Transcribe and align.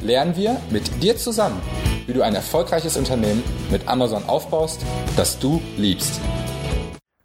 lernen 0.00 0.36
wir 0.36 0.60
mit 0.70 1.02
dir 1.02 1.16
zusammen, 1.16 1.60
wie 2.06 2.12
du 2.12 2.22
ein 2.22 2.34
erfolgreiches 2.34 2.96
Unternehmen 2.96 3.42
mit 3.70 3.86
Amazon 3.88 4.24
aufbaust, 4.26 4.80
das 5.16 5.38
du 5.38 5.60
liebst. 5.76 6.20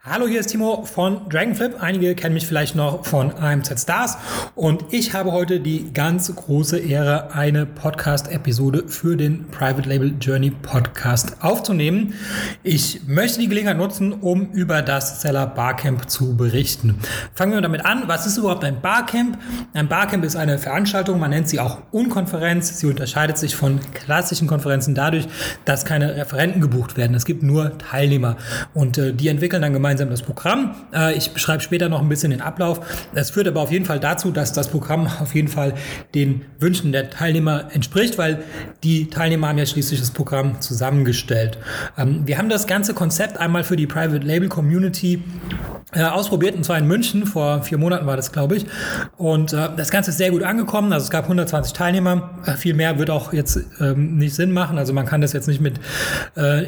Hallo, 0.05 0.27
hier 0.27 0.41
ist 0.41 0.47
Timo 0.47 0.83
von 0.83 1.29
Dragonflip. 1.29 1.81
Einige 1.81 2.13
kennen 2.13 2.33
mich 2.33 2.45
vielleicht 2.45 2.75
noch 2.75 3.05
von 3.05 3.31
AMZ 3.35 3.83
Stars 3.83 4.17
und 4.53 4.83
ich 4.91 5.13
habe 5.13 5.31
heute 5.31 5.61
die 5.61 5.93
ganz 5.93 6.35
große 6.35 6.77
Ehre, 6.77 7.33
eine 7.33 7.65
Podcast-Episode 7.65 8.83
für 8.89 9.15
den 9.15 9.47
Private 9.47 9.87
Label 9.87 10.13
Journey 10.19 10.49
Podcast 10.51 11.37
aufzunehmen. 11.39 12.15
Ich 12.63 13.07
möchte 13.07 13.39
die 13.39 13.47
Gelegenheit 13.47 13.77
nutzen, 13.77 14.11
um 14.11 14.51
über 14.51 14.81
das 14.81 15.21
Seller 15.21 15.47
Barcamp 15.47 16.09
zu 16.09 16.35
berichten. 16.35 16.99
Fangen 17.33 17.53
wir 17.53 17.61
damit 17.61 17.85
an. 17.85 18.03
Was 18.07 18.27
ist 18.27 18.37
überhaupt 18.37 18.65
ein 18.65 18.81
Barcamp? 18.81 19.37
Ein 19.73 19.87
Barcamp 19.87 20.25
ist 20.25 20.35
eine 20.35 20.59
Veranstaltung, 20.59 21.17
man 21.17 21.29
nennt 21.29 21.47
sie 21.47 21.61
auch 21.61 21.77
Unkonferenz. 21.91 22.77
Sie 22.77 22.87
unterscheidet 22.87 23.37
sich 23.37 23.55
von 23.55 23.79
klassischen 23.93 24.49
Konferenzen 24.49 24.95
dadurch, 24.95 25.29
dass 25.63 25.85
keine 25.85 26.17
Referenten 26.17 26.59
gebucht 26.59 26.97
werden. 26.97 27.15
Es 27.15 27.23
gibt 27.23 27.41
nur 27.41 27.77
Teilnehmer 27.77 28.35
und 28.73 28.97
äh, 28.97 29.13
die 29.13 29.29
entwickeln 29.29 29.61
dann 29.61 29.71
gemeinsam 29.71 29.92
gemeinsam 29.93 30.09
das 30.09 30.21
Programm. 30.23 30.75
Äh, 30.93 31.15
ich 31.15 31.31
beschreibe 31.31 31.61
später 31.61 31.89
noch 31.89 32.01
ein 32.01 32.09
bisschen 32.09 32.31
den 32.31 32.41
Ablauf. 32.41 32.79
Es 33.13 33.29
führt 33.29 33.47
aber 33.47 33.61
auf 33.61 33.71
jeden 33.71 33.85
Fall 33.85 33.99
dazu, 33.99 34.31
dass 34.31 34.53
das 34.53 34.67
Programm 34.67 35.07
auf 35.21 35.35
jeden 35.35 35.47
Fall 35.47 35.73
den 36.15 36.45
Wünschen 36.59 36.91
der 36.91 37.09
Teilnehmer 37.09 37.65
entspricht, 37.71 38.17
weil 38.17 38.43
die 38.83 39.09
Teilnehmer 39.09 39.49
haben 39.49 39.57
ja 39.57 39.65
schließlich 39.65 39.99
das 39.99 40.11
Programm 40.11 40.61
zusammengestellt. 40.61 41.57
Ähm, 41.97 42.23
wir 42.25 42.37
haben 42.37 42.49
das 42.49 42.65
ganze 42.67 42.93
Konzept 42.93 43.37
einmal 43.37 43.63
für 43.63 43.75
die 43.75 43.87
Private 43.87 44.25
Label 44.25 44.49
Community 44.49 45.21
äh, 45.91 46.03
ausprobiert, 46.03 46.55
und 46.55 46.63
zwar 46.63 46.79
in 46.79 46.87
München, 46.87 47.27
vor 47.27 47.61
vier 47.61 47.77
Monaten 47.77 48.07
war 48.07 48.15
das, 48.15 48.31
glaube 48.31 48.55
ich. 48.55 48.65
Und 49.17 49.53
äh, 49.53 49.69
das 49.77 49.91
Ganze 49.91 50.09
ist 50.09 50.17
sehr 50.17 50.31
gut 50.31 50.41
angekommen. 50.41 50.91
Also 50.91 51.03
es 51.03 51.11
gab 51.11 51.25
120 51.25 51.73
Teilnehmer. 51.73 52.31
Viel 52.57 52.73
mehr 52.73 52.97
wird 52.97 53.11
auch 53.11 53.31
jetzt 53.31 53.59
ähm, 53.79 54.17
nicht 54.17 54.33
Sinn 54.33 54.51
machen. 54.51 54.77
Also 54.79 54.91
man 54.93 55.05
kann 55.05 55.21
das 55.21 55.33
jetzt 55.33 55.47
nicht 55.47 55.61
mit 55.61 55.79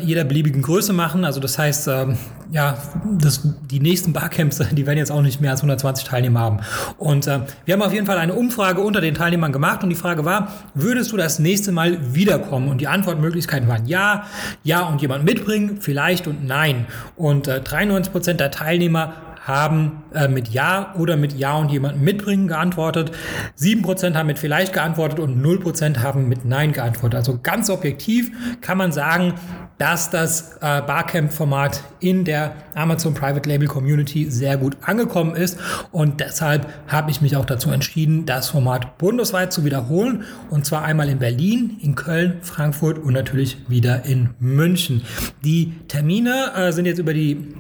jeder 0.04 0.24
beliebigen 0.24 0.62
Größe 0.62 0.94
machen. 0.94 1.26
Also 1.26 1.40
das 1.40 1.58
heißt, 1.58 1.88
ähm, 1.88 2.18
ja, 2.52 2.78
das, 3.18 3.42
die 3.70 3.80
nächsten 3.80 4.14
Barcamps, 4.14 4.62
die 4.72 4.86
werden 4.86 4.98
jetzt 4.98 5.12
auch 5.12 5.22
nicht 5.22 5.42
mehr 5.42 5.52
als 5.52 5.62
120 5.62 6.06
Teilnehmer 6.06 6.40
haben. 6.40 6.60
Und 6.98 7.28
äh, 7.28 7.42
wir 7.66 7.74
haben 7.74 7.82
auf 7.82 7.94
jeden 7.94 8.06
Fall 8.06 8.18
eine 8.18 8.34
Umfrage 8.34 8.82
unter 8.82 9.02
den 9.02 9.16
Teilnehmern 9.16 9.52
gemacht 9.52 9.84
und 9.84 9.90
die 9.90 9.96
Frage 9.96 10.26
war, 10.26 10.52
würdest 10.74 11.12
du 11.12 11.18
das 11.18 11.40
nächste 11.40 11.72
Mal 11.72 12.14
wiederkommen? 12.14 12.70
Und 12.70 12.82
die 12.82 12.88
Antwortmöglichkeiten 12.88 13.68
waren 13.68 13.86
ja, 13.88 14.26
ja 14.64 14.82
und 14.82 15.02
jemand 15.02 15.26
mitbringen, 15.26 15.78
vielleicht 15.80 16.28
und 16.28 16.46
nein. 16.46 16.86
Und 17.16 17.48
äh, 17.48 17.62
93 17.62 18.12
Prozent 18.12 18.40
der 18.40 18.52
Teilnehmer 18.52 19.14
haben 19.46 20.04
äh, 20.14 20.28
mit 20.28 20.50
Ja 20.50 20.94
oder 20.98 21.18
mit 21.18 21.34
Ja 21.34 21.56
und 21.56 21.72
jemanden 21.72 22.04
mitbringen 22.04 22.48
geantwortet. 22.48 23.12
7% 23.58 24.16
haben 24.16 24.28
mit 24.28 24.40
vielleicht 24.40 24.74
geantwortet 24.74 25.20
und 25.20 25.42
0% 25.42 26.02
haben 26.02 26.28
mit 26.28 26.46
Nein 26.46 26.72
geantwortet. 26.72 27.16
Also 27.16 27.40
ganz 27.42 27.70
objektiv 27.70 28.32
kann 28.62 28.78
man 28.78 28.92
sagen, 28.92 29.36
dass 29.78 30.10
das 30.10 30.58
äh, 30.62 30.82
Barcamp-Format 30.82 31.84
in 32.00 32.24
der 32.24 32.56
Amazon 32.76 33.14
Private 33.14 33.48
Label 33.48 33.68
Community 33.68 34.32
sehr 34.32 34.58
gut 34.58 34.78
angekommen 34.82 35.36
ist 35.36 35.60
und 35.92 36.22
deshalb 36.22 36.68
habe 36.88 37.12
ich 37.12 37.22
mich 37.22 37.36
auch 37.36 37.46
dazu 37.46 37.72
entschieden, 37.72 38.26
das 38.26 38.50
Format 38.50 38.98
bundesweit 38.98 39.52
zu 39.52 39.66
wiederholen 39.66 40.24
und 40.50 40.66
zwar 40.66 40.84
einmal 40.84 41.10
in 41.10 41.20
Berlin, 41.20 41.78
in 41.82 41.96
Köln, 41.96 42.38
Frankfurt 42.42 42.98
und 43.00 43.14
natürlich 43.14 43.58
wieder 43.68 44.06
in 44.06 44.30
München. 44.40 45.02
Die 45.44 45.74
Termine 45.88 46.52
äh, 46.56 46.72
sind 46.72 46.86
jetzt 46.86 47.00
über 47.00 47.14
die 47.14 47.54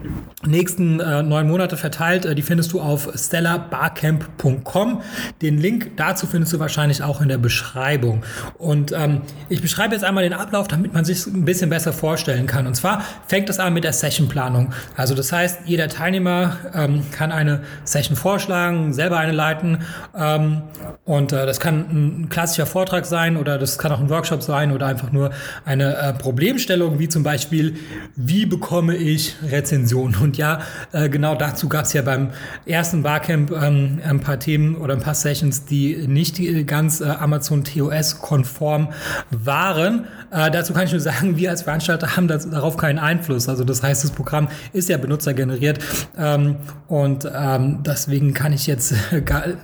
nächsten 0.45 0.99
äh, 0.99 1.21
neun 1.21 1.47
Monate 1.47 1.74
verteilt. 1.77 2.25
Äh, 2.25 2.35
die 2.35 2.41
findest 2.41 2.73
du 2.73 2.81
auf 2.81 3.09
stellabarcamp.com. 3.15 5.01
Den 5.41 5.57
Link 5.57 5.97
dazu 5.97 6.27
findest 6.27 6.53
du 6.53 6.59
wahrscheinlich 6.59 7.03
auch 7.03 7.21
in 7.21 7.27
der 7.27 7.37
Beschreibung. 7.37 8.23
Und 8.57 8.91
ähm, 8.91 9.21
ich 9.49 9.61
beschreibe 9.61 9.93
jetzt 9.93 10.03
einmal 10.03 10.23
den 10.23 10.33
Ablauf, 10.33 10.67
damit 10.67 10.93
man 10.93 11.05
sich 11.05 11.25
ein 11.27 11.45
bisschen 11.45 11.69
besser 11.69 11.93
vorstellen 11.93 12.47
kann. 12.47 12.67
Und 12.67 12.75
zwar 12.75 13.03
fängt 13.27 13.49
es 13.49 13.59
an 13.59 13.73
mit 13.73 13.83
der 13.83 13.93
Sessionplanung. 13.93 14.73
Also 14.95 15.15
das 15.15 15.31
heißt, 15.31 15.61
jeder 15.65 15.87
Teilnehmer 15.87 16.57
ähm, 16.73 17.03
kann 17.11 17.31
eine 17.31 17.61
Session 17.83 18.15
vorschlagen, 18.15 18.93
selber 18.93 19.17
eine 19.17 19.31
leiten. 19.31 19.79
Ähm, 20.17 20.63
und 21.03 21.31
äh, 21.31 21.45
das 21.45 21.59
kann 21.59 21.79
ein 21.91 22.29
klassischer 22.29 22.65
Vortrag 22.65 23.05
sein 23.05 23.37
oder 23.37 23.57
das 23.57 23.77
kann 23.77 23.91
auch 23.91 23.99
ein 23.99 24.09
Workshop 24.09 24.41
sein 24.41 24.71
oder 24.71 24.87
einfach 24.87 25.11
nur 25.11 25.31
eine 25.65 25.95
äh, 25.97 26.13
Problemstellung, 26.13 26.99
wie 26.99 27.09
zum 27.09 27.23
Beispiel, 27.23 27.75
wie 28.15 28.45
bekomme 28.45 28.95
ich 28.95 29.35
Rezensionen? 29.43 30.15
Und 30.21 30.37
ja, 30.37 30.61
äh, 30.91 31.09
genau 31.09 31.35
dazu 31.35 31.64
gab 31.69 31.85
es 31.85 31.93
ja 31.93 32.01
beim 32.01 32.29
ersten 32.65 33.03
Barcamp 33.03 33.51
ähm, 33.51 33.99
ein 34.07 34.19
paar 34.19 34.39
Themen 34.39 34.75
oder 34.75 34.93
ein 34.93 35.01
paar 35.01 35.15
Sessions, 35.15 35.65
die 35.65 36.07
nicht 36.07 36.39
ganz 36.67 37.01
äh, 37.01 37.05
Amazon 37.05 37.63
TOS-konform 37.63 38.89
waren. 39.31 40.05
Äh, 40.31 40.51
dazu 40.51 40.73
kann 40.73 40.85
ich 40.85 40.91
nur 40.91 41.01
sagen, 41.01 41.37
wir 41.37 41.49
als 41.49 41.63
Veranstalter 41.63 42.15
haben 42.15 42.27
das, 42.27 42.49
darauf 42.49 42.77
keinen 42.77 42.99
Einfluss. 42.99 43.47
Also 43.49 43.63
das 43.63 43.83
heißt, 43.83 44.03
das 44.03 44.11
Programm 44.11 44.47
ist 44.73 44.89
ja 44.89 44.97
benutzergeneriert 44.97 45.79
ähm, 46.17 46.57
und 46.87 47.29
ähm, 47.33 47.83
deswegen 47.83 48.33
kann 48.33 48.53
ich 48.53 48.67
jetzt 48.67 48.93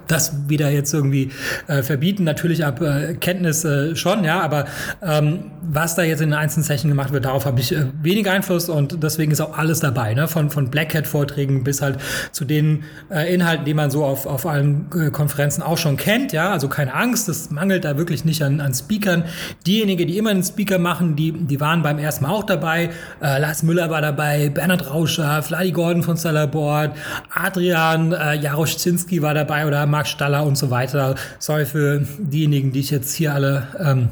das 0.08 0.34
wieder 0.48 0.70
jetzt 0.70 0.94
irgendwie 0.94 1.32
äh, 1.68 1.84
verbieten. 1.84 2.24
Natürlich 2.24 2.66
ab 2.66 2.82
äh, 2.82 3.16
Kenntnis 3.16 3.64
äh, 3.66 3.96
schon, 3.96 4.24
ja, 4.24 4.42
aber 4.42 4.66
ähm, 5.02 5.52
was 5.62 5.96
da 5.96 6.04
jetzt 6.04 6.22
in 6.22 6.30
den 6.30 6.40
einzelnen 6.40 6.64
Sessions 6.64 6.92
gemacht 6.92 7.12
wird, 7.12 7.26
darauf 7.26 7.46
habe 7.46 7.60
ich 7.60 7.74
äh, 7.74 7.86
wenig 8.02 8.30
Einfluss 8.30 8.70
und 8.70 9.04
deswegen 9.04 9.32
ist 9.32 9.42
auch 9.42 9.58
alles 9.58 9.80
dabei, 9.80 10.14
ne? 10.14 10.28
von, 10.28 10.50
von 10.50 10.70
Black 10.70 10.94
Hat-Vorträgen 10.94 11.64
bis 11.64 11.82
halt 11.82 11.91
zu 12.32 12.46
den 12.46 12.84
äh, 13.10 13.34
Inhalten, 13.34 13.66
die 13.66 13.74
man 13.74 13.92
so 13.92 14.06
auf, 14.06 14.26
auf 14.26 14.46
allen 14.46 14.88
äh, 14.96 15.10
Konferenzen 15.10 15.62
auch 15.62 15.78
schon 15.78 15.98
kennt, 15.98 16.34
ja, 16.34 16.52
also 16.52 16.68
keine 16.68 16.94
Angst, 16.94 17.28
das 17.28 17.52
mangelt 17.52 17.86
da 17.86 17.98
wirklich 17.98 18.26
nicht 18.26 18.44
an, 18.44 18.62
an 18.62 18.74
Speakern. 18.74 19.26
Diejenigen, 19.66 20.08
die 20.08 20.18
immer 20.18 20.32
einen 20.32 20.44
Speaker 20.44 20.80
machen, 20.80 21.16
die, 21.16 21.32
die 21.32 21.60
waren 21.60 21.82
beim 21.82 22.00
ersten 22.00 22.26
Mal 22.26 22.32
auch 22.32 22.44
dabei. 22.44 22.90
Äh, 23.22 23.40
Lars 23.40 23.64
Müller 23.64 23.90
war 23.90 24.02
dabei, 24.02 24.50
Bernhard 24.50 24.90
Rauscher, 24.90 25.42
Vladi 25.44 25.72
Gordon 25.72 26.04
von 26.04 26.18
Stellarboard, 26.18 26.96
Adrian 27.34 28.14
äh, 28.14 28.36
Jaroszynski 28.36 29.22
war 29.22 29.34
dabei 29.34 29.66
oder 29.68 29.86
Marc 29.86 30.08
Staller 30.08 30.46
und 30.46 30.58
so 30.58 30.70
weiter. 30.70 31.16
Sorry 31.40 31.66
für 31.66 32.02
diejenigen, 32.18 32.72
die 32.72 32.80
ich 32.80 32.92
jetzt 32.92 33.14
hier 33.14 33.34
alle 33.34 33.68
ähm, 33.80 34.10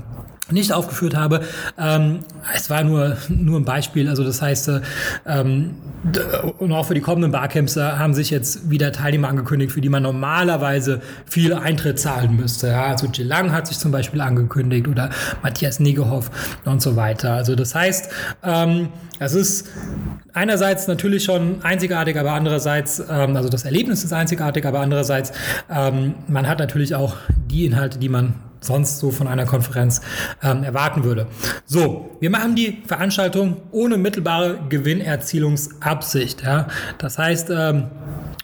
nicht 0.52 0.72
aufgeführt 0.74 1.16
habe. 1.16 1.42
Ähm, 1.78 2.20
es 2.56 2.70
war 2.70 2.84
nur, 2.84 3.18
nur 3.30 3.60
ein 3.60 3.66
Beispiel. 3.66 4.10
Also 4.10 4.24
das 4.24 4.42
heißt, 4.42 4.70
äh, 4.70 4.82
ähm, 5.26 5.76
und 6.58 6.72
auch 6.72 6.86
für 6.86 6.94
die 6.94 7.02
kommenden 7.02 7.32
Barcamps 7.32 7.76
äh, 7.76 7.82
haben 7.82 8.14
sich 8.14 8.30
jetzt 8.30 8.70
wieder 8.70 8.92
Teilnehmer 8.92 9.28
angekündigt, 9.28 9.72
für 9.72 9.82
die 9.82 9.90
man 9.90 10.04
normalerweise 10.04 11.02
viel 11.26 11.54
Eintritt 11.54 12.00
zahlen 12.00 12.36
müsste. 12.36 12.68
Ja, 12.68 12.86
also 12.86 13.08
Jill 13.08 13.28
Lang 13.28 13.52
hat 13.52 13.68
sich 13.68 13.78
zum 13.80 13.92
Beispiel 13.92 14.22
angekündigt 14.22 14.88
oder 14.88 15.10
Matthias 15.44 15.80
Negehoff 15.80 16.32
und 16.66 16.81
so 16.81 16.96
weiter. 16.96 17.34
Also 17.34 17.56
das 17.56 17.76
heißt, 17.76 18.12
ähm, 18.44 18.90
es 19.20 19.34
ist 19.34 19.68
einerseits 20.34 20.88
natürlich 20.88 21.24
schon 21.26 21.64
einzigartig, 21.64 22.18
aber 22.18 22.31
andererseits, 22.31 23.04
ähm, 23.10 23.36
also 23.36 23.50
das 23.50 23.66
Erlebnis 23.66 24.04
ist 24.04 24.14
einzigartig, 24.14 24.66
aber 24.66 24.80
andererseits, 24.80 25.34
ähm, 25.70 26.16
man 26.28 26.48
hat 26.48 26.60
natürlich 26.60 26.96
auch 26.96 27.16
die 27.50 27.66
Inhalte, 27.66 28.00
die 28.00 28.10
man 28.10 28.36
sonst 28.62 29.00
so 29.00 29.12
von 29.12 29.28
einer 29.28 29.45
Konferenz 29.45 30.01
ähm, 30.44 30.63
erwarten 30.63 31.04
würde. 31.04 31.28
So, 31.66 32.18
wir 32.19 32.30
machen 32.30 32.56
die 32.56 32.84
Veranstaltung 32.86 33.57
ohne 33.72 33.98
mittelbare 33.98 34.60
Gewinnerzielungsabsicht. 34.69 36.44
Ja? 36.44 36.68
Das 36.98 37.18
heißt, 37.18 37.50
ähm, 37.51 37.86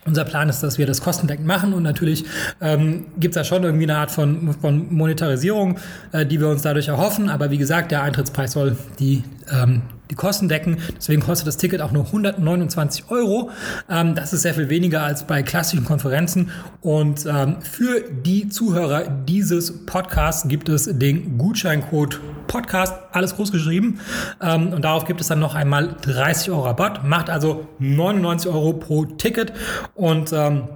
unser 0.05 0.23
Plan 0.23 0.49
ist, 0.49 0.61
dass 0.61 0.77
wir 0.77 0.85
das 0.85 1.01
kostendeckend 1.01 1.47
machen 1.47 1.73
und 1.73 1.83
natürlich 1.83 2.25
ähm, 2.61 3.07
gibt 3.19 3.35
es 3.35 3.41
da 3.41 3.43
schon 3.43 3.63
irgendwie 3.63 3.85
eine 3.85 3.97
Art 3.97 4.11
von, 4.11 4.53
von 4.53 4.93
Monetarisierung, 4.93 5.79
äh, 6.11 6.25
die 6.25 6.39
wir 6.39 6.47
uns 6.47 6.61
dadurch 6.61 6.87
erhoffen. 6.87 7.29
Aber 7.29 7.49
wie 7.51 7.57
gesagt, 7.57 7.91
der 7.91 8.03
Eintrittspreis 8.03 8.51
soll 8.51 8.77
die 8.99 9.23
ähm, 9.51 9.81
die 10.09 10.15
Kosten 10.15 10.47
decken. 10.47 10.77
Deswegen 10.95 11.21
kostet 11.21 11.47
das 11.47 11.57
Ticket 11.57 11.81
auch 11.81 11.91
nur 11.91 12.05
129 12.05 13.05
Euro. 13.09 13.49
Ähm, 13.89 14.15
das 14.15 14.33
ist 14.33 14.43
sehr 14.43 14.53
viel 14.53 14.69
weniger 14.69 15.03
als 15.03 15.25
bei 15.25 15.43
klassischen 15.43 15.85
Konferenzen. 15.85 16.51
Und 16.81 17.25
ähm, 17.25 17.57
für 17.61 18.01
die 18.01 18.49
Zuhörer 18.49 19.07
dieses 19.07 19.85
Podcasts 19.85 20.47
gibt 20.47 20.69
es 20.69 20.85
den 20.85 21.37
Gutscheincode 21.37 22.19
Podcast, 22.55 22.93
alles 23.11 23.35
groß 23.35 23.51
geschrieben. 23.51 23.99
Ähm, 24.41 24.71
und 24.71 24.85
darauf 24.85 25.03
gibt 25.03 25.19
es 25.19 25.27
dann 25.27 25.39
noch 25.39 25.55
einmal 25.55 25.97
30 26.03 26.51
Euro 26.51 26.61
Rabatt. 26.61 27.03
Macht 27.03 27.29
also 27.29 27.67
99 27.79 28.49
Euro 28.49 28.71
pro 28.71 29.03
Ticket. 29.03 29.51
Und 29.93 30.31
ähm, 30.31 30.69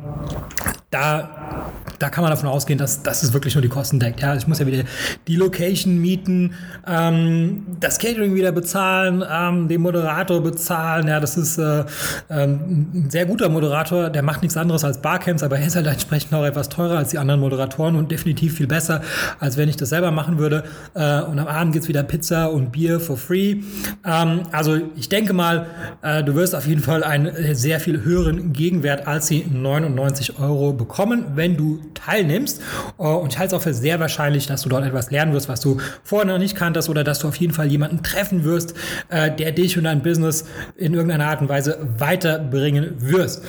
da 0.89 1.69
da 1.99 2.09
kann 2.09 2.23
man 2.23 2.31
davon 2.31 2.49
ausgehen, 2.49 2.79
dass, 2.79 3.03
dass 3.03 3.23
es 3.23 3.33
wirklich 3.33 3.55
nur 3.55 3.61
die 3.61 3.69
Kosten 3.69 3.99
deckt. 3.99 4.21
Ja, 4.21 4.35
ich 4.35 4.47
muss 4.47 4.59
ja 4.59 4.65
wieder 4.65 4.83
die 5.27 5.35
Location 5.35 5.99
mieten, 5.99 6.53
ähm, 6.87 7.65
das 7.79 7.99
Catering 7.99 8.35
wieder 8.35 8.51
bezahlen, 8.53 9.23
ähm, 9.29 9.67
den 9.67 9.81
Moderator 9.81 10.41
bezahlen. 10.41 11.07
Ja, 11.07 11.19
das 11.19 11.37
ist 11.37 11.57
äh, 11.57 11.83
ähm, 12.29 12.87
ein 12.93 13.09
sehr 13.09 13.25
guter 13.25 13.49
Moderator, 13.49 14.09
der 14.09 14.23
macht 14.23 14.41
nichts 14.41 14.57
anderes 14.57 14.83
als 14.83 15.01
Barcamps, 15.01 15.43
aber 15.43 15.59
er 15.59 15.67
ist 15.67 15.75
halt 15.75 15.87
entsprechend 15.87 16.33
auch 16.33 16.45
etwas 16.45 16.69
teurer 16.69 16.97
als 16.97 17.09
die 17.09 17.17
anderen 17.17 17.41
Moderatoren 17.41 17.95
und 17.95 18.11
definitiv 18.11 18.55
viel 18.55 18.67
besser, 18.67 19.01
als 19.39 19.57
wenn 19.57 19.67
ich 19.67 19.75
das 19.75 19.89
selber 19.89 20.11
machen 20.11 20.37
würde. 20.37 20.63
Äh, 20.93 21.21
und 21.21 21.37
am 21.37 21.47
Abend 21.47 21.73
gibt's 21.73 21.89
wieder 21.89 22.03
Pizza 22.03 22.49
und 22.51 22.71
Bier 22.71 22.99
for 22.99 23.17
free. 23.17 23.57
Ähm, 24.05 24.43
also 24.53 24.77
ich 24.95 25.09
denke 25.09 25.33
mal, 25.33 25.67
äh, 26.01 26.23
du 26.23 26.35
wirst 26.35 26.55
auf 26.55 26.65
jeden 26.65 26.81
Fall 26.81 27.03
einen 27.03 27.55
sehr 27.55 27.81
viel 27.81 28.03
höheren 28.03 28.53
Gegenwert 28.53 29.05
als 29.05 29.27
die 29.27 29.45
99 29.45 30.39
Euro 30.39 30.73
bekommen, 30.79 31.33
wenn 31.35 31.55
du 31.55 31.79
teilnimmst. 31.93 32.61
Äh, 32.97 33.03
und 33.03 33.33
ich 33.33 33.37
halte 33.37 33.55
es 33.55 33.61
auch 33.61 33.63
für 33.63 33.75
sehr 33.75 33.99
wahrscheinlich, 33.99 34.47
dass 34.47 34.63
du 34.63 34.69
dort 34.69 34.83
etwas 34.83 35.11
lernen 35.11 35.33
wirst, 35.33 35.47
was 35.47 35.61
du 35.61 35.77
vorher 36.03 36.25
noch 36.25 36.39
nicht 36.39 36.55
kanntest 36.55 36.89
oder 36.89 37.03
dass 37.03 37.19
du 37.19 37.27
auf 37.27 37.35
jeden 37.35 37.53
Fall 37.53 37.67
jemanden 37.67 38.01
treffen 38.01 38.43
wirst, 38.43 38.73
äh, 39.09 39.29
der 39.29 39.51
dich 39.51 39.77
und 39.77 39.83
dein 39.83 40.01
Business 40.01 40.45
in 40.75 40.95
irgendeiner 40.95 41.27
Art 41.27 41.41
und 41.41 41.49
Weise 41.49 41.77
weiterbringen 41.99 42.95
wirst. 42.97 43.43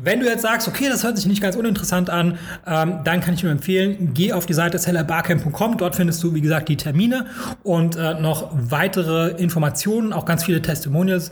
Wenn 0.00 0.20
du 0.20 0.26
jetzt 0.26 0.42
sagst, 0.42 0.68
okay, 0.68 0.88
das 0.88 1.02
hört 1.02 1.16
sich 1.16 1.26
nicht 1.26 1.42
ganz 1.42 1.56
uninteressant 1.56 2.10
an, 2.10 2.38
ähm, 2.66 3.00
dann 3.04 3.20
kann 3.20 3.34
ich 3.34 3.42
nur 3.42 3.50
empfehlen, 3.50 4.12
geh 4.12 4.32
auf 4.32 4.46
die 4.46 4.54
Seite 4.54 4.78
sellerbarcamp.com. 4.78 5.78
Dort 5.78 5.96
findest 5.96 6.22
du, 6.22 6.34
wie 6.34 6.40
gesagt, 6.40 6.68
die 6.68 6.76
Termine 6.76 7.26
und 7.62 7.96
äh, 7.96 8.14
noch 8.20 8.50
weitere 8.52 9.30
Informationen, 9.30 10.12
auch 10.12 10.26
ganz 10.26 10.44
viele 10.44 10.60
Testimonials. 10.60 11.30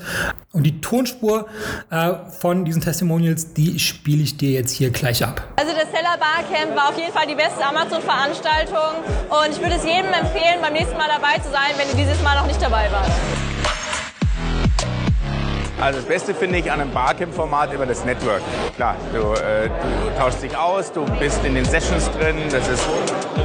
Und 0.53 0.65
die 0.65 0.83
Tonspur 0.83 1.47
äh, 1.91 2.13
von 2.41 2.67
diesen 2.67 2.83
Testimonials, 2.83 3.55
die 3.55 3.79
spiele 3.79 4.23
ich 4.23 4.37
dir 4.37 4.51
jetzt 4.51 4.73
hier 4.73 4.91
gleich 4.91 5.25
ab. 5.25 5.43
Also 5.57 5.73
das 5.73 5.91
Seller 5.91 6.19
Barcamp 6.19 6.77
war 6.77 6.91
auf 6.91 6.99
jeden 6.99 7.13
Fall 7.13 7.27
die 7.27 7.35
beste 7.35 7.65
Amazon-Veranstaltung 7.65 9.01
und 9.31 9.51
ich 9.51 9.61
würde 9.63 9.77
es 9.77 9.85
jedem 9.85 10.13
empfehlen, 10.13 10.61
beim 10.61 10.75
nächsten 10.75 10.97
Mal 10.99 11.09
dabei 11.09 11.39
zu 11.39 11.51
sein, 11.51 11.73
wenn 11.79 11.89
ihr 11.89 12.05
dieses 12.05 12.23
Mal 12.23 12.37
noch 12.37 12.47
nicht 12.47 12.61
dabei 12.61 12.91
wart. 12.93 13.11
Also 15.83 15.99
das 15.99 16.07
Beste 16.07 16.33
finde 16.33 16.59
ich 16.59 16.71
an 16.71 16.81
einem 16.81 16.93
Barcamp-Format 16.93 17.75
immer 17.75 17.87
das 17.87 18.05
Network. 18.05 18.41
Klar, 18.77 18.95
du, 19.13 19.19
äh, 19.19 19.69
du 19.69 20.17
tauschst 20.17 20.41
dich 20.41 20.57
aus, 20.57 20.93
du 20.93 21.05
bist 21.19 21.45
in 21.45 21.57
den 21.57 21.65
Sessions 21.65 22.09
drin, 22.13 22.37
das 22.53 22.69
ist 22.69 22.87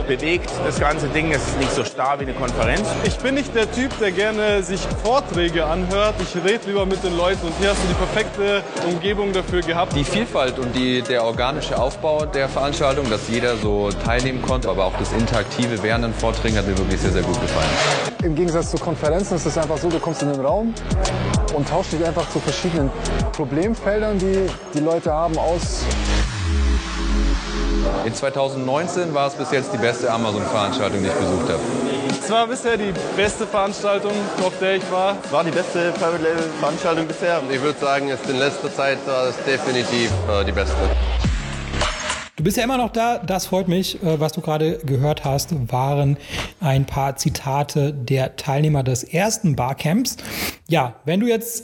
bewegt, 0.07 0.51
das 0.63 0.79
ganze 0.79 1.07
Ding, 1.07 1.31
es 1.31 1.41
ist 1.47 1.57
nicht 1.57 1.71
so 1.71 1.83
starr 1.83 2.19
wie 2.19 2.25
eine 2.25 2.33
Konferenz. 2.33 2.87
Ich 3.05 3.17
bin 3.17 3.33
nicht 3.33 3.55
der 3.55 3.71
Typ, 3.71 3.89
der 3.99 4.11
gerne 4.11 4.61
sich 4.61 4.81
Vorträge 5.03 5.65
anhört. 5.65 6.13
Ich 6.21 6.35
rede 6.35 6.59
lieber 6.67 6.85
mit 6.85 7.03
den 7.03 7.17
Leuten 7.17 7.47
und 7.47 7.53
hier 7.59 7.71
hast 7.71 7.81
du 7.83 7.87
die 7.87 7.95
perfekte 7.95 8.63
Umgebung 8.87 9.33
dafür 9.33 9.61
gehabt. 9.61 9.95
Die 9.95 10.03
Vielfalt 10.03 10.59
und 10.59 10.75
die, 10.75 11.01
der 11.01 11.23
organische 11.23 11.75
Aufbau 11.81 12.27
der 12.27 12.49
Veranstaltung, 12.49 13.09
dass 13.09 13.27
jeder 13.29 13.57
so 13.57 13.89
teilnehmen 14.05 14.43
konnte, 14.43 14.69
aber 14.69 14.85
auch 14.85 14.97
das 14.99 15.11
Interaktive 15.11 15.81
während 15.81 16.03
den 16.03 16.13
Vorträgen 16.13 16.55
hat 16.55 16.67
mir 16.67 16.77
wirklich 16.77 17.01
sehr, 17.01 17.11
sehr 17.11 17.23
gut 17.23 17.41
gefallen. 17.41 18.16
Im 18.27 18.35
Gegensatz 18.35 18.71
zu 18.71 18.77
Konferenzen 18.77 19.35
ist 19.35 19.45
es 19.45 19.57
einfach 19.57 19.77
so, 19.77 19.87
du 19.87 19.99
kommst 19.99 20.21
in 20.21 20.29
den 20.29 20.41
Raum 20.41 20.73
und 21.55 21.69
tauschst 21.69 21.93
dich 21.93 22.05
einfach 22.05 22.29
zu 22.29 22.41
verschiedenen 22.41 22.91
Problemfeldern, 23.31 24.19
die 24.19 24.47
die 24.73 24.81
Leute 24.81 25.13
haben, 25.13 25.37
aus. 25.37 25.85
In 28.03 28.13
2019 28.13 29.13
war 29.13 29.27
es 29.27 29.33
bis 29.33 29.49
jetzt 29.51 29.71
die 29.71 29.77
beste 29.77 30.11
Amazon-Veranstaltung, 30.11 31.03
die 31.03 31.07
ich 31.07 31.13
besucht 31.13 31.47
habe. 31.47 31.61
Es 32.21 32.29
war 32.29 32.47
bisher 32.47 32.75
die 32.75 32.93
beste 33.15 33.47
Veranstaltung, 33.47 34.11
auf 34.45 34.59
der 34.59 34.75
ich 34.75 34.91
war. 34.91 35.15
War 35.31 35.45
die 35.45 35.51
beste 35.51 35.93
Private 35.93 36.21
Label 36.21 36.43
Veranstaltung 36.59 37.07
bisher. 37.07 37.41
Ich 37.49 37.61
würde 37.61 37.79
sagen, 37.79 38.09
jetzt 38.09 38.29
in 38.29 38.39
letzter 38.39 38.73
Zeit 38.75 38.97
war 39.07 39.27
es 39.27 39.37
definitiv 39.45 40.11
äh, 40.29 40.43
die 40.43 40.51
beste. 40.51 40.75
Du 42.37 42.43
bist 42.43 42.55
ja 42.55 42.63
immer 42.63 42.77
noch 42.77 42.91
da, 42.91 43.17
das 43.17 43.47
freut 43.47 43.67
mich. 43.67 43.95
Äh, 44.03 44.19
was 44.19 44.31
du 44.31 44.41
gerade 44.41 44.77
gehört 44.85 45.25
hast, 45.25 45.49
waren 45.71 46.17
ein 46.59 46.85
paar 46.85 47.15
Zitate 47.15 47.91
der 47.91 48.35
Teilnehmer 48.35 48.83
des 48.83 49.03
ersten 49.03 49.55
Barcamps. 49.55 50.17
Ja, 50.67 50.97
wenn 51.03 51.19
du 51.19 51.25
jetzt 51.25 51.63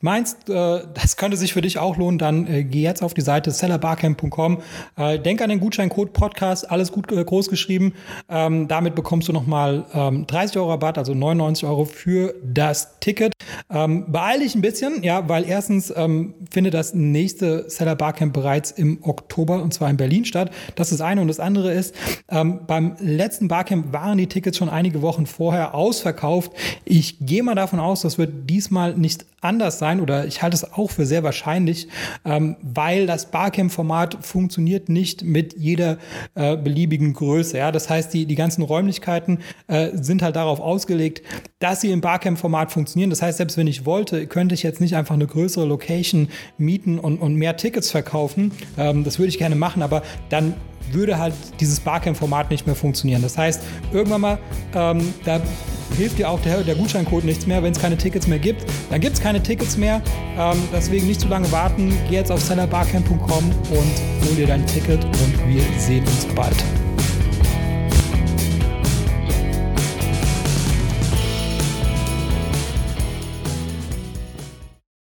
meinst, 0.00 0.48
äh, 0.48 0.82
das 0.94 1.16
könnte 1.16 1.36
sich 1.36 1.52
für 1.52 1.60
dich 1.60 1.78
auch 1.78 1.96
lohnen, 1.96 2.18
dann 2.18 2.46
äh, 2.46 2.64
geh 2.64 2.82
jetzt 2.82 3.02
auf 3.02 3.14
die 3.14 3.20
Seite 3.20 3.50
sellerbarcamp.com. 3.50 4.62
Äh, 4.96 5.18
denk 5.18 5.42
an 5.42 5.50
den 5.50 5.60
Gutscheincode 5.60 6.12
Podcast, 6.12 6.70
alles 6.70 6.92
gut 6.92 7.10
äh, 7.12 7.24
groß 7.24 7.48
geschrieben. 7.48 7.94
Ähm, 8.28 8.68
damit 8.68 8.94
bekommst 8.94 9.28
du 9.28 9.32
nochmal 9.32 9.84
ähm, 9.94 10.26
30 10.26 10.56
Euro 10.58 10.70
Rabatt, 10.70 10.98
also 10.98 11.14
99 11.14 11.66
Euro 11.66 11.84
für 11.84 12.34
das 12.44 12.98
Ticket. 13.00 13.32
Ähm, 13.68 14.06
beeil 14.08 14.40
dich 14.40 14.54
ein 14.54 14.62
bisschen, 14.62 15.02
ja, 15.02 15.28
weil 15.28 15.44
erstens 15.48 15.92
ähm, 15.94 16.34
findet 16.50 16.74
das 16.74 16.94
nächste 16.94 17.68
Seller 17.68 17.96
Barcamp 17.96 18.32
bereits 18.32 18.70
im 18.70 18.98
Oktober 19.02 19.62
und 19.62 19.74
zwar 19.74 19.90
in 19.90 19.96
Berlin 19.96 20.24
statt. 20.24 20.50
Das 20.76 20.92
ist 20.92 21.00
das 21.00 21.06
eine 21.06 21.20
und 21.20 21.28
das 21.28 21.40
andere 21.40 21.72
ist, 21.72 21.94
ähm, 22.28 22.60
beim 22.66 22.96
letzten 23.00 23.48
Barcamp 23.48 23.92
waren 23.92 24.18
die 24.18 24.26
Tickets 24.26 24.58
schon 24.58 24.68
einige 24.68 25.02
Wochen 25.02 25.26
vorher 25.26 25.74
ausverkauft. 25.74 26.52
Ich 26.84 27.16
gehe 27.20 27.42
mal 27.42 27.54
davon 27.54 27.80
aus, 27.80 28.02
das 28.02 28.18
wird 28.18 28.48
diesmal 28.48 28.94
nicht 28.94 29.24
anders 29.40 29.78
sein 29.90 30.00
oder 30.00 30.26
ich 30.26 30.42
halte 30.42 30.54
es 30.54 30.72
auch 30.72 30.90
für 30.90 31.06
sehr 31.06 31.22
wahrscheinlich, 31.22 31.88
ähm, 32.24 32.56
weil 32.62 33.06
das 33.06 33.30
Barcamp-Format 33.30 34.18
funktioniert 34.20 34.88
nicht 34.88 35.22
mit 35.22 35.54
jeder 35.56 35.98
äh, 36.34 36.56
beliebigen 36.56 37.12
Größe. 37.12 37.58
Ja? 37.58 37.72
Das 37.72 37.90
heißt, 37.90 38.12
die, 38.14 38.26
die 38.26 38.34
ganzen 38.34 38.62
Räumlichkeiten 38.62 39.38
äh, 39.66 39.90
sind 39.94 40.22
halt 40.22 40.36
darauf 40.36 40.60
ausgelegt, 40.60 41.22
dass 41.58 41.80
sie 41.80 41.90
im 41.90 42.00
Barcamp-Format 42.00 42.70
funktionieren. 42.72 43.10
Das 43.10 43.22
heißt, 43.22 43.38
selbst 43.38 43.56
wenn 43.56 43.66
ich 43.66 43.84
wollte, 43.84 44.26
könnte 44.26 44.54
ich 44.54 44.62
jetzt 44.62 44.80
nicht 44.80 44.96
einfach 44.96 45.14
eine 45.14 45.26
größere 45.26 45.66
Location 45.66 46.28
mieten 46.58 46.98
und, 46.98 47.18
und 47.18 47.34
mehr 47.34 47.56
Tickets 47.56 47.90
verkaufen. 47.90 48.52
Ähm, 48.78 49.04
das 49.04 49.18
würde 49.18 49.28
ich 49.28 49.38
gerne 49.38 49.56
machen, 49.56 49.82
aber 49.82 50.02
dann 50.28 50.54
würde 50.92 51.18
halt 51.18 51.34
dieses 51.60 51.80
Barcamp-Format 51.80 52.50
nicht 52.50 52.66
mehr 52.66 52.74
funktionieren. 52.74 53.22
Das 53.22 53.36
heißt, 53.38 53.62
irgendwann 53.92 54.20
mal, 54.20 54.38
ähm, 54.74 55.14
da 55.24 55.40
hilft 56.00 56.18
dir 56.18 56.30
auch 56.30 56.40
der, 56.40 56.62
der 56.62 56.74
Gutscheincode 56.74 57.24
nichts 57.24 57.46
mehr, 57.46 57.62
wenn 57.62 57.72
es 57.72 57.78
keine 57.78 57.96
Tickets 57.96 58.26
mehr 58.26 58.38
gibt. 58.38 58.64
Dann 58.90 59.00
gibt 59.00 59.16
es 59.16 59.20
keine 59.20 59.42
Tickets 59.42 59.76
mehr. 59.76 60.00
Ähm, 60.38 60.56
deswegen 60.72 61.06
nicht 61.06 61.20
zu 61.20 61.28
lange 61.28 61.50
warten. 61.52 61.92
Geh 62.08 62.16
jetzt 62.16 62.32
auf 62.32 62.40
sellerbarcamp.com 62.40 63.20
und 63.20 64.26
hol 64.26 64.34
dir 64.36 64.46
dein 64.46 64.66
Ticket 64.66 65.04
und 65.04 65.48
wir 65.48 65.62
sehen 65.78 66.04
uns 66.06 66.24
bald. 66.34 66.56